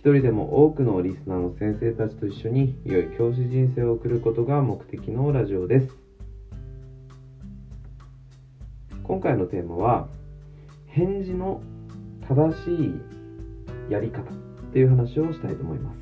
[0.00, 5.94] 一人でも多くのリスナーの先生たちと一緒に良い教師人生を送ることが目的のラジオです。
[9.02, 10.08] 今回のテーマは
[10.86, 11.60] 返事の
[12.26, 12.94] 正しい
[13.90, 14.34] やり方っ
[14.72, 15.98] ていう話をしたいと思います。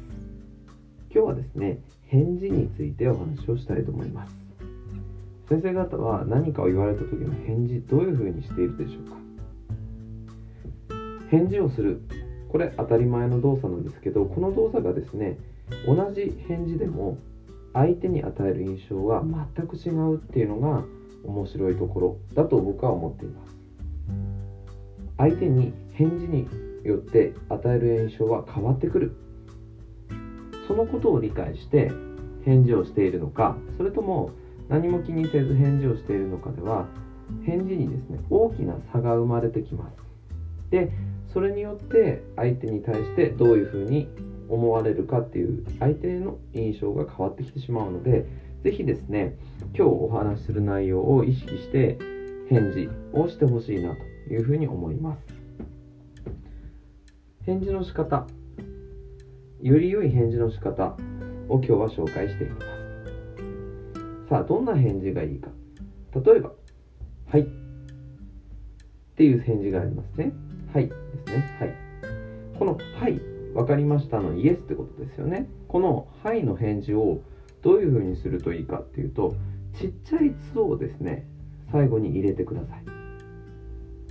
[1.13, 4.37] 今日はですね返事についてお話をしたいと思います。
[5.49, 9.17] 先生方は何かを言われた時の返事どういうふうにしているでしょうか？
[11.31, 12.01] 返事をする
[12.49, 15.39] これ当たり前の動作なんですけどこの動作がですね
[15.87, 17.19] 同じ返事でも
[17.75, 19.23] 相手に与える印象は
[19.55, 20.85] 全く違うっていうのが
[21.25, 23.57] 面白いところだと僕は思っています。
[25.19, 26.49] 相手に返事に
[26.85, 29.13] よって与える印象は変わってくる。
[30.67, 31.91] そのことを理解して
[32.45, 34.31] 返事をしているのかそれとも
[34.69, 36.87] 何も気にせず返事をしているのかでは
[37.45, 40.08] 返事にですね大きな差が生まれてきます。
[40.71, 40.91] で
[41.33, 44.09] それによって相手に対してどういうふうに
[44.49, 48.27] 思われるかっていう相手の印象が変わってきてしまうので
[48.65, 49.37] 是非ですね
[49.75, 51.99] 今日お話しする内容を意識して
[52.49, 55.21] 返事をしてほしいなというふうに思います。
[57.45, 58.27] 返事の仕方
[59.63, 60.97] より良い返事の仕方
[61.49, 64.29] を今日は紹介していきます。
[64.29, 65.51] さあどんな返事がいいか。
[66.15, 66.53] 例えば
[67.27, 67.45] 「はい」っ
[69.17, 70.33] ていう返事がありますね。
[70.73, 70.89] はい。
[70.89, 70.95] で
[71.27, 71.57] すね。
[71.61, 71.75] はい。
[72.59, 73.21] この「はい」
[73.55, 75.49] 分かりましたのイエスってことですよね。
[75.69, 77.21] この「はい」の返事を
[77.63, 79.35] どういうふうにするといいかっていうと
[79.75, 81.27] ちっちゃい「つ」をですね。
[81.71, 82.85] 最後に入れてください。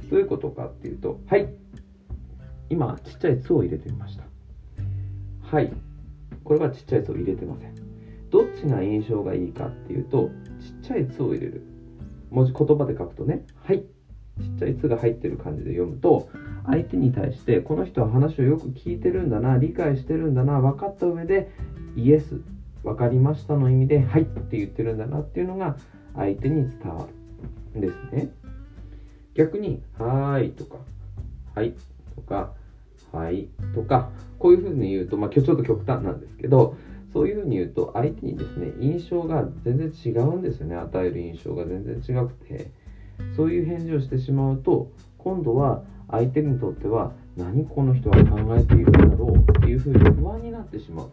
[0.10, 1.48] どういうことかっていうと「はい」
[2.70, 4.24] 今ちっちゃい「つ」を入れてみました。
[5.42, 5.72] はい。
[6.44, 7.74] これはちっちゃい「つ」を入れてません。
[8.30, 11.62] どっちが印象がいいかっていうとちっちゃい「つ」を入れる。
[12.30, 13.84] 文字言葉で書くとね「はい」
[14.42, 16.30] ちっちゃい「つ」が入ってる感じで読むと
[16.66, 21.50] 相手に対してこの人は話をよく聞いてるんだな理解してるんだな分かった上で
[21.96, 22.40] イエス
[22.84, 25.78] 分かりましたの意味ではいって言ってるんだなっていうのが
[26.16, 27.08] 相手に伝わ
[27.74, 28.30] るんですね。
[29.34, 30.80] 逆にはーいとか
[31.54, 31.74] はい
[32.16, 32.54] とか
[33.12, 34.10] はいとか
[34.40, 36.76] こういうふうに言うとまあ今日ちょっと極端なんですけど
[37.14, 40.76] そういうふうに言うと相手にですね印象が全然違うんですよね。
[40.76, 42.72] 与える印象が全然違くて。
[43.36, 51.10] そういう返事をしてしまうと今度は相手にとっては何この人は考えているんだろうっていうふうに不安になってしまう。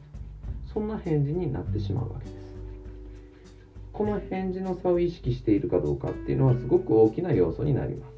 [0.73, 2.35] そんな返事になってしまうわけです。
[3.93, 8.15] この返事の差を意識しているかどうかっていうのはすごく大きな要素になります。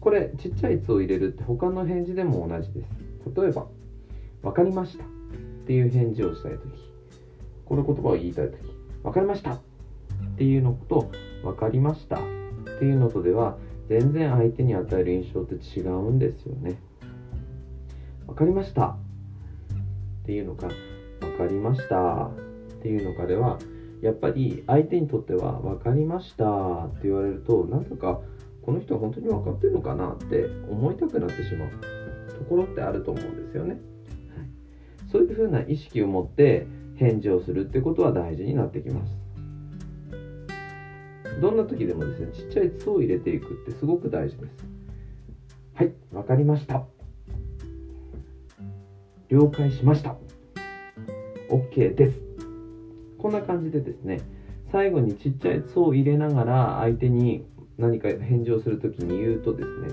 [0.00, 2.88] これちっちゃい「つ」を入れるって他の返事でも同じです。
[3.36, 3.66] 例えば
[4.42, 5.06] 「分かりました」っ
[5.66, 6.62] ていう返事をしたい時。
[7.66, 8.58] この言葉を言いたい時
[9.04, 9.60] 「分かりました」
[10.40, 11.10] っていうのと
[11.44, 13.58] 「分かりました」っていうのとでは
[13.90, 16.78] 全然相手に与える印象って違うんですよね。
[18.26, 18.96] わかりました。
[20.22, 20.72] っていうのか、わ
[21.36, 22.28] かりました。
[22.28, 22.30] っ
[22.80, 23.58] ていうのかでは、
[24.00, 26.86] やっぱり相手にとっては、わかりました。
[26.86, 28.22] って言われると、なんだか
[28.62, 30.12] この人は本当に分かってるのかな？
[30.12, 31.68] って思いたくなってしまう。
[32.38, 33.72] ところってあると思うんですよね。
[33.72, 33.80] はい。
[35.12, 39.29] そういうふうな意識を持って返事をするってことは大事になってきます。
[41.40, 44.64] どんな時でもですね、ちっちゃい「つ」を入れていくってすごく大事です。
[45.74, 46.84] はい、わかりました。
[49.28, 50.16] 了解しました。
[51.48, 52.20] OK です。
[53.18, 54.20] こんな感じでですね、
[54.70, 57.46] 最後にちっちゃい「つ」を入れながら相手に
[57.78, 59.88] 何か返事をする時に言うとですね、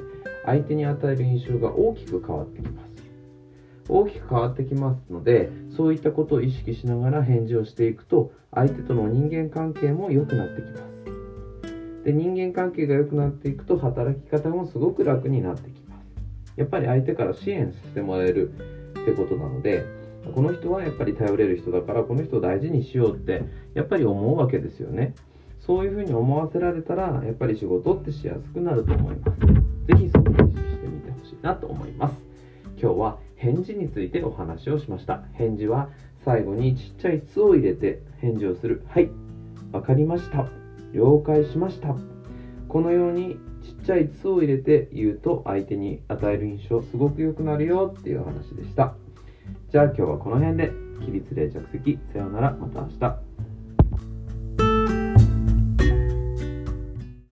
[0.45, 2.87] 相手に与える印象が大きく変わってきます。
[3.89, 10.96] 大きく変わってきますのでそういったことを意識しながら返事をしていくと相手との人間関係も良くなってきます
[12.07, 16.05] で人間関係が良くなっていくと働き方もすごく楽になってきます。
[16.55, 18.49] やっぱり相手から支援してもらえる
[19.01, 19.85] ってことなので
[20.33, 23.43] この人はやっぱり頼れる人だからこの人を大事にしようって
[23.73, 25.15] やっぱり思うわけですよね。
[25.59, 29.39] そういうふうに思わせられたらやっぱり仕事ってしやすくなると思います。
[29.87, 32.15] 是非そこを意識してみてほしいなと思います。
[32.81, 35.23] 今日は返事についてお話をしました。
[35.33, 35.89] 返事は
[36.23, 38.83] 最後にちっちゃい「つ」を入れて返事をする。
[38.87, 39.09] はい。
[39.73, 40.66] わかりました。
[40.97, 41.95] 了解しました。
[42.67, 48.95] このようにちっちゃい「つ」を入れて言うと相手に与える印象すごく良くなるよっていう話でした。
[49.69, 50.71] じゃあ今日はこの辺で
[51.05, 52.57] 起立例着席さようなら。
[52.59, 53.46] また明日。